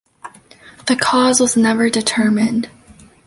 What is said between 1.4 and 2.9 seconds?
never determined.